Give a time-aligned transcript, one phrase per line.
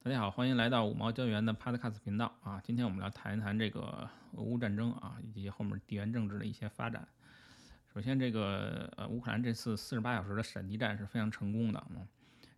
[0.00, 2.60] 大家好，欢迎来到五毛教员的 Podcast 频道啊！
[2.64, 7.06] 今天我们来谈一谈这个俄乌战争啊，以及后面地缘政治的一些发展。
[7.92, 12.06] 首先，这个呃，乌克兰这次四十八小时的闪击战是非常成功的，嗯，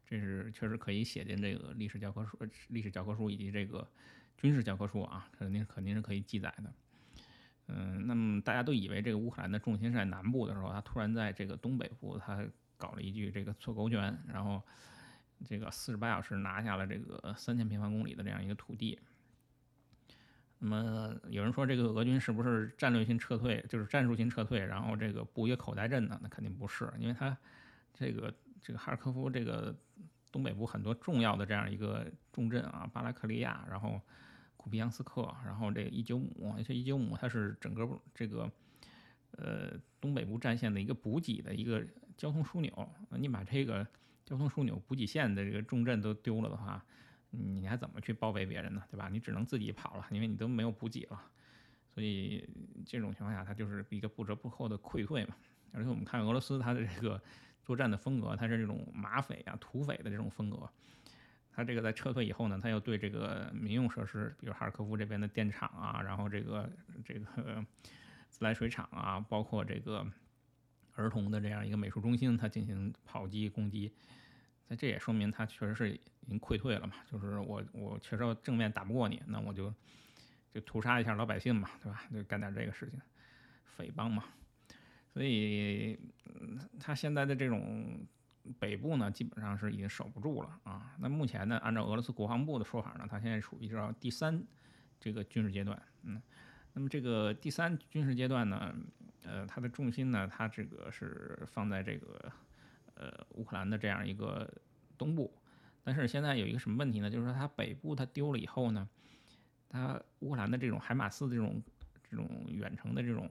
[0.07, 3.89] 这是确实可以写进这个历史教科书、历史教科书以及这个
[4.37, 6.73] 军事教科书啊，肯定肯定是可以记载的。
[7.69, 12.45] 嗯，那么大家都以为这个乌克兰的重心是在南部的时候，他突然在这个东北部，他
[12.77, 14.63] 搞了一句这个错勾拳，然后。
[15.45, 18.99] 这个四十八小时拿下了这个三千平方公里的这样一个土地，
[20.59, 26.21] 那么有人说这个俄军是不是战略性撤退，就是战术性撤退，然后这个布一个口袋阵呢？
[26.23, 27.37] 那肯定不是，因为它
[27.95, 28.33] 这个
[28.63, 29.75] 这个哈尔科夫这个
[30.31, 33.99] 东北部很多重要的这样一个重镇啊，巴拉克利亚，然后
[34.59, 38.51] 库皮扬斯克，然后这个伊久姆，而且伊久姆它是整个这个
[39.39, 41.83] 呃东北部战线的一个补给的一个
[42.19, 43.87] 交通枢纽，你把这个。
[44.25, 46.85] 交通枢纽、补给线的这个重镇都丢了的话，
[47.31, 48.83] 你还怎么去包围别人呢？
[48.91, 49.09] 对吧？
[49.09, 51.21] 你只能自己跑了，因为你都没有补给了。
[51.93, 52.49] 所以
[52.87, 55.35] 这种情况下，它就是一个不折不扣的溃退嘛。
[55.73, 57.21] 而且我们看俄罗斯它的这个
[57.63, 60.69] 作战的风格，它是这种马匪啊、土匪的这种风格。
[61.53, 66.71] 它这个在撤退以后呢，它又对这个民用设施，比如哈尔科夫这边的电厂啊，然后这个
[67.05, 67.65] 这个
[68.31, 70.07] 自来水厂啊，包括这个
[71.01, 73.93] 儿童的这样一个美术中心，它进行炮击攻击。
[74.69, 79.75] 那这也说明他确实是已经溃退了嘛，就是我我确实正面打不过你，那我就
[80.55, 82.05] 就屠杀一下老百姓嘛，对吧？
[82.13, 83.01] 就干点这个事情，
[83.65, 84.23] 匪帮嘛。
[85.13, 85.99] 所以
[86.79, 88.07] 他现在的这种
[88.61, 90.95] 北部呢，基本上是已经守不住了啊。
[91.01, 94.41] 那目前呢，按照俄罗斯国防部的说法呢，他现在处于这第三
[95.01, 96.23] 这个军事阶段，嗯，
[96.75, 98.73] 那么这个第三军事阶段呢，
[99.31, 102.33] 呃，它的重心呢，它这个是放在这个。
[102.95, 104.47] 呃，乌克兰的这样一个
[104.99, 105.33] 东部，
[105.83, 107.11] 但是现在有一个什么问题呢？
[107.11, 108.87] 就是说它北部它丢了以后呢，
[109.71, 111.63] 它乌克兰的这种海马斯这种
[112.03, 113.27] 这种远程的这种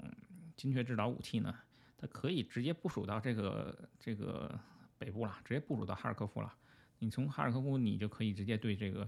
[0.55, 1.53] 精确制导武器呢，
[1.99, 4.59] 它可以直接部署到这个这个
[4.98, 6.52] 北部了，直接部署到哈尔科夫了。
[6.98, 9.08] 你从哈尔科夫你就可以直接对这个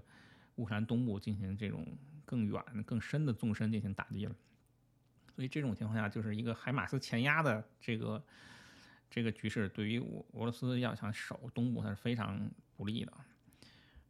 [0.58, 1.88] 乌克兰东部进行这种
[2.24, 4.36] 更远更深的纵深进行打击了。
[5.36, 8.24] 所以这种情况下就是一个海马斯前压的这个。
[9.14, 13.12] 这个局势对于俄俄罗斯要想守东部，它是非常不利的。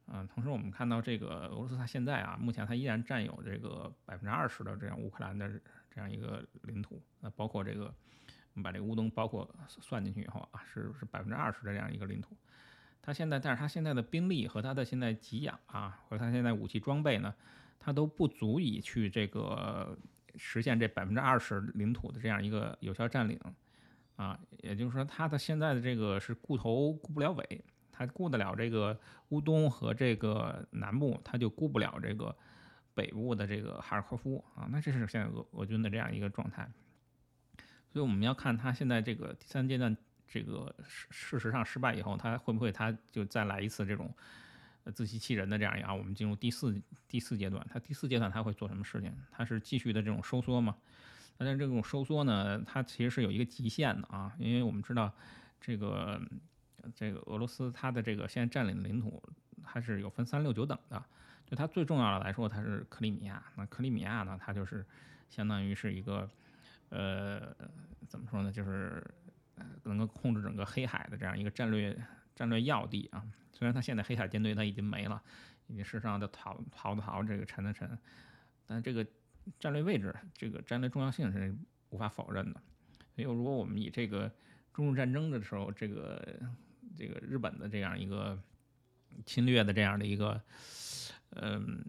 [0.06, 5.50] 嗯，同时我们看到这个俄罗斯，它现在啊，目前它依然占有这个百分之二十的这样乌克兰的
[5.90, 12.38] 这样一个领土，那包括这个我们把这个乌东包括算进去以后啊，是是百分之二十的这样一个领土。
[13.02, 17.34] 它现在，但是它现在的兵力和它的现在给养啊，和它现在武器装备呢，
[17.80, 19.98] 它都不足以去这个
[20.36, 23.40] 实现这百分之二十领土的这样一个有效占领。
[24.18, 29.00] 啊，也就是说，他的现在的这个是顾头顾不了尾，他顾得了这个
[29.30, 32.36] 乌东和这个南部，他就顾不了这个
[32.94, 34.68] 北部的这个哈尔科夫啊。
[34.70, 36.70] 那这是现在俄俄军的这样一个状态。
[37.92, 39.98] 所以我们要看他现在这个第三阶段
[40.28, 44.14] 这个事事实上失败以后，他会不会他就再来一次这种
[44.94, 45.94] 自欺欺人的这样一啊？
[45.94, 49.14] 我们进入第四第四阶段，他第四阶段他会做什么事情？
[49.32, 50.76] 他是继续的这种收缩吗？
[51.38, 55.12] 但是这种收缩呢，它其实是有一个极限的啊，因为我们知道，
[55.60, 56.22] 这个
[56.94, 59.22] 这个俄罗斯它的这个现在占领的领土，
[59.64, 61.04] 它是有分三六九等的。
[61.48, 63.44] 就它最重要的来说，它是克里米亚。
[63.56, 64.86] 那克里米亚呢，它就是
[65.30, 66.30] 相当于是一个，
[66.90, 67.54] 呃，
[68.08, 69.04] 怎么说呢，就是
[69.84, 72.00] 能够控制整个黑海的这样一个战略
[72.42, 73.24] 战略要地啊。
[73.54, 75.22] 虽然他现在黑海舰队它已经没了，
[75.68, 77.98] 已经事实上的逃逃的逃，这个沉的沉，
[78.66, 79.06] 但这个。
[79.60, 81.54] 战略位置，这个战略重要性是
[81.90, 82.62] 无法否认的。
[83.16, 84.32] 所以，如果我们以这个
[84.72, 86.40] 中日战争的时候，这个
[86.96, 88.40] 这个日本的这样一个
[89.26, 90.40] 侵略的这样的一个，
[91.32, 91.84] 嗯，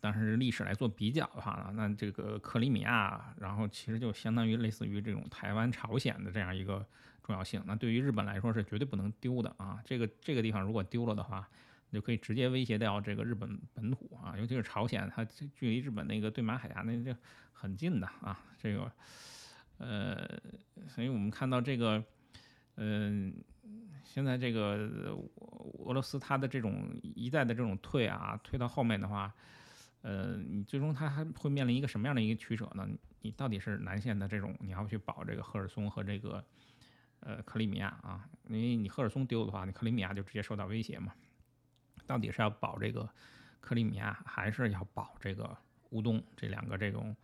[0.00, 6.84] 当时历史来做比较的话呢，那这个克里米亚，然后其实就相当于类似于这种台湾、朝鲜的这样一个
[7.24, 7.60] 重要性。
[7.66, 9.82] 那对于日本来说是绝对不能丢的啊！
[9.84, 11.48] 这个这个地方如果丢了的话，
[11.90, 17.16] 就可以直接威胁掉这个日本本土啊，尤其是朝鲜，它距离日本那个对马海峡那就
[17.52, 18.38] 很近的啊。
[18.58, 18.92] 这个，
[19.78, 20.28] 呃，
[20.88, 22.04] 所以我们看到这个，
[22.76, 23.32] 嗯，
[24.04, 25.16] 现在这个
[25.84, 29.32] 俄罗斯它的这种一再的这种退啊，退到后面的话，
[30.02, 32.88] 呃，你最终它还会面临一个什么样的一个取舍呢？
[33.22, 36.44] 你到底是南线的这种，你要去保这个赫尔松和这个
[37.24, 38.28] 呃克里米亚啊？
[38.48, 41.12] 因为你赫尔松丢的话，你克里米亚就直接受到威胁嘛。
[42.06, 43.08] 到底是要保这个
[43.60, 45.56] 克里米亚，还是要保这个
[45.90, 47.16] 乌东这两个这种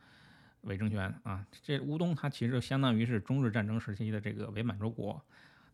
[0.63, 1.47] 伪政权啊？
[1.63, 5.23] 这乌东它其实就相当于是中日战争时期的这个伪满洲国，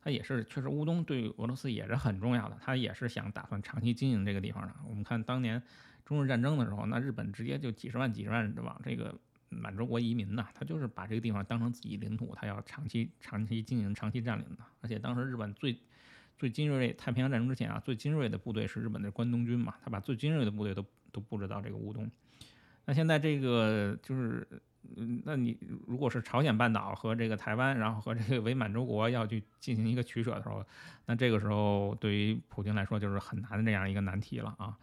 [0.02, 4.74] 它也是确实乌东对俄罗斯也是很重要的，它也是想打算长期经营这个地方的。
[4.88, 5.62] 我们看当年
[6.04, 9.16] 中日战争的时候，那日本直接就几十万几十万往这个
[9.48, 14.64] 满洲国移民呐，他就是把这个地方当成自己领土，他要长期长期经营、长期占领的。
[14.80, 15.76] 而且当时日本最
[16.38, 22.10] 最精锐，太平洋战争之前啊，最精锐的部队是日本的关东军嘛，他把最精锐的部队都都布置到这个乌东。
[22.84, 24.46] 那现在这个就是，
[24.96, 30.64] 嗯，那你如果是朝鲜半岛和这个台湾，然后和这个 伪满洲国要去进行一个取舍的时候，
[31.06, 34.78] 那这个时候对于普京来说就是很难的这样一个难题了啊。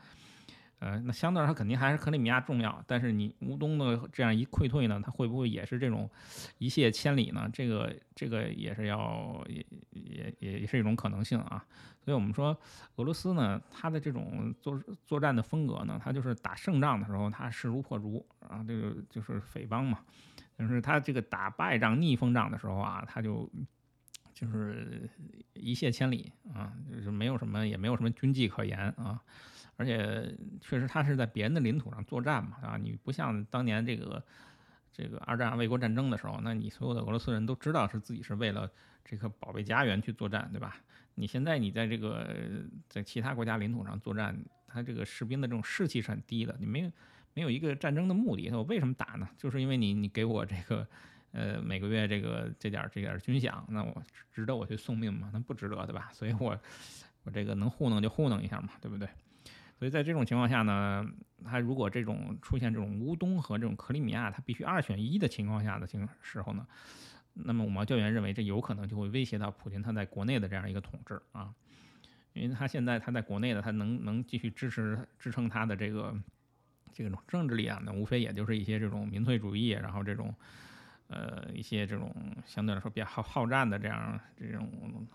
[0.83, 6.09] 呃，那相对来说肯定还是克里米亚重要，但是你乌东的这样一溃退呢，它会不会也是这种
[6.57, 7.49] 一泻千里呢？
[7.53, 11.65] 这个这个也是要也也也也是一种可能性啊。
[12.03, 12.57] 所以我们说
[12.97, 19.99] 俄罗斯呢，它的这种作作战的风格呢，它就是打胜仗的时候它势如破竹啊，这个就是匪帮嘛。
[20.57, 23.49] 但是它这个打败仗、逆风仗的时候啊，它就
[24.33, 25.09] 就是
[25.53, 29.21] 一泻千里啊，就是没有什么也没有什么军纪可言啊。
[29.75, 34.23] 而且确实，他是在别人的领土上作战嘛，啊，你不像当年这个
[34.91, 38.69] 这个二战卫国战争的时候，那你所有的俄罗斯人都知道是自己是为了
[39.03, 40.77] 这个保卫家园去作战，对吧？
[41.15, 42.35] 你现在你在这个
[42.87, 44.37] 在其他国家领土上作战，
[44.67, 46.91] 他这个士兵的这种士气是很低的，你没有
[47.33, 49.27] 没有一个战争的目的，那我为什么打呢？
[49.37, 50.87] 就是因为你你给我这个
[51.33, 54.01] 呃每个月这个这点这点军饷，那我
[54.31, 55.29] 值得我去送命吗？
[55.33, 56.09] 那不值得，对吧？
[56.13, 56.57] 所以我
[57.23, 59.07] 我这个能糊弄就糊弄一下嘛，对不对？
[59.77, 61.05] 所以在这种情况下呢，
[61.43, 66.65] 他如果这种出现这种乌东和这种克里米亚，他必须二选一的情况下的情时候呢，
[67.33, 71.53] 那么五毛教员认为这有可能就会威胁到普京他在国内的这样一个统治啊，
[72.33, 76.15] 因为他现在他在国内的他能能继续支持支撑他的这个
[76.93, 80.33] 这种政治力量呢，无非也就是一些这种民粹主义，然后这种
[81.13, 82.13] 呃一些这种
[82.45, 85.07] 相对来说比较好好战的这样这种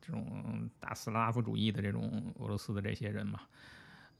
[0.00, 3.40] 这种大斯拉夫主义的这种俄罗斯的这些人嘛。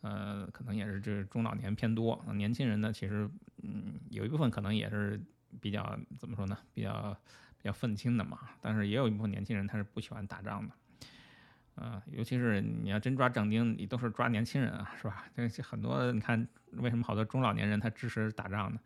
[0.02, 3.28] 呃，可能也是这中老年偏多，年轻人呢，其实
[3.62, 5.20] 嗯，有一部分可能也是
[5.60, 7.14] 比较怎么说呢，比较
[7.58, 8.38] 比较愤青的嘛。
[8.62, 10.74] 但是也有一部分年轻人他是不喜欢打仗的，
[11.74, 15.26] 呃，尤其是你要真抓壮丁，你都是抓年轻人啊，是吧？
[15.36, 18.80] 这很多你看，为什么好多中老年人他支持打仗呢？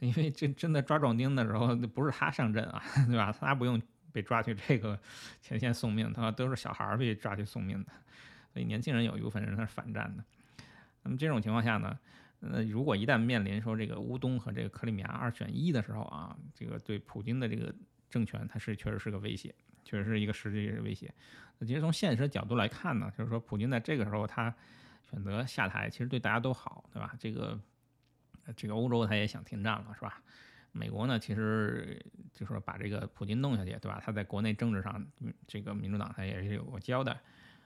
[0.00, 3.32] 因为真真的抓壮丁的时候，不是他上阵啊， 对吧？
[3.32, 3.80] 他不用
[4.12, 4.98] 被抓去这个
[5.40, 7.92] 前线送命，他都是小孩儿被抓去送命的。
[8.52, 10.24] 所以年轻人有一部分人他是反战的。
[11.02, 11.98] 那么这种情况下呢，
[12.40, 17.74] 呃，如果一旦面临说这个乌东和这个克里米亚二选一的时候啊，这个对普京的这个
[18.08, 19.54] 政权，它是确实是个威胁，
[19.84, 21.12] 确实是一个实际的威胁。
[21.58, 24.54] 那其实从现实角度来看呢，就是说普京在这个时候他
[25.10, 27.14] 选择下台，其实对大家都好，对吧？
[27.18, 27.58] 这个
[28.56, 30.22] 这个欧洲他也想停战了，是吧？
[30.70, 32.00] 美国呢，其实
[32.34, 34.00] 就说把这个普京弄下去，对吧？
[34.04, 35.04] 他在国内政治上，
[35.46, 37.18] 这个民主党他也是有个交代。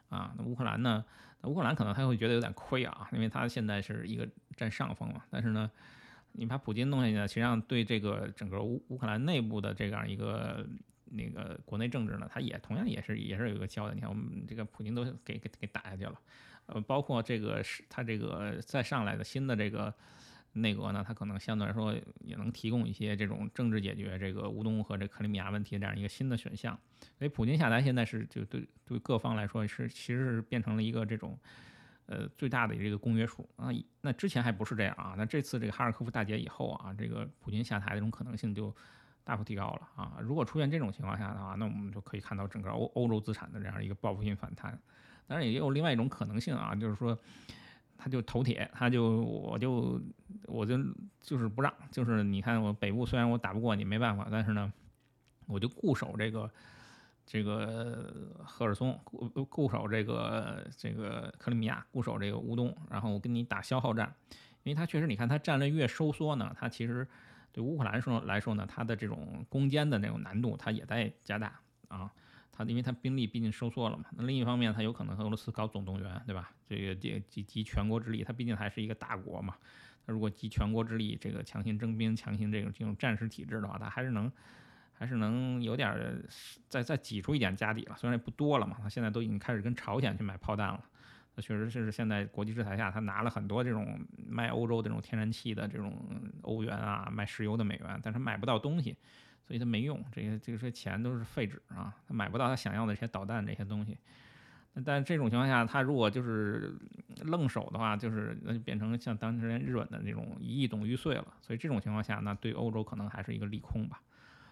[0.09, 1.05] 啊，那乌克兰呢？
[1.41, 4.27] 那乌克兰可能他会觉得有点亏啊，因为他现在是一个
[4.57, 5.25] 占上风嘛。
[5.31, 5.71] 但是呢，
[6.33, 10.65] 你把普京弄下去呢，实际上对这个整个乌乌克兰内部的这样一个
[11.07, 13.95] 那个国内政治呢，它也同样也是也是有一个交代。
[13.95, 16.15] 你看，我们这个普京都给给给打下去了，
[16.67, 19.93] 呃，包括这个是他这个再上来的新的这个。
[20.55, 26.79] 内阁呢，它可能相对来说也能提供一些这种政治解决这个乌东和这克里米亚问题的这样一个新的选项。
[27.19, 31.39] 所以普京下台现在是就对对各方来说是其实是变成了一个这种
[32.07, 33.69] 呃最大的这个公约数啊。
[34.03, 35.15] 那之前还不是这样啊。
[35.17, 38.75] 那这次这个哈尔科夫大捷以后啊，这个普京下台的这种可能性就
[39.25, 40.19] 大幅提高了啊。
[40.21, 44.79] 如果出现这种情况下的话，那我们就可以看到整个欧欧洲资产的这样一个报复性反弹。
[45.27, 47.19] 当然也有另外一种可能性啊，就是说。
[48.03, 50.01] 他就头铁，他就我就
[50.47, 50.77] 我就
[51.21, 54.73] 就是不让，就是你看我北部虽然我打不过你没办法，但是呢，
[55.47, 56.51] 我就固守这个
[57.25, 64.13] 这个赫尔松，固固守这个这个克里米亚，固守这个乌东，然后我跟你打消耗战，
[64.65, 67.07] 因为他确实你看他战略越收缩呢，他其实
[67.53, 72.11] 对乌克兰说来说呢，他的这种攻坚的那种难度，他也在加大啊。
[72.55, 76.53] 他因为他兵力毕竟收缩了嘛，那另一方面他有可能和俄罗斯搞总动员，对吧？
[76.69, 79.57] 这个集集集全国之力，他毕竟还是一个大国嘛。
[80.07, 84.31] 他如果集全国之力，这个强行征兵、强行这种这种战时体制的话，他还是能
[84.93, 86.23] 还是能有点
[86.69, 87.97] 再再挤出一点家底了。
[87.97, 90.85] 虽然也不多了嘛，他现在都已经开始跟朝鲜去买炮弹了。
[91.35, 95.99] 那确实是现在国际制裁下，他拿了很多这种卖欧洲的这种天然气的这种
[96.43, 98.95] 欧元啊，卖石油的美元，但是买不到东西。
[99.47, 103.99] 所以他没用，这些这些钱都是废纸啊，他买不到他想要的这些导弹这些东西。
[104.85, 106.75] 但这种情况下，他如果就是
[107.25, 111.27] 愣手的话，就是那就变成像当年日本的那种一亿董玉碎了。
[111.43, 114.01] 所以这种情况下，那对欧洲可能还是一个利空吧。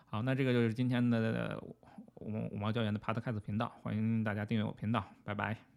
[0.06, 1.58] 好，那这个就是今天的
[2.16, 5.69] 五五毛教员的 Podcast 频道，欢迎大家订阅我频道，拜拜。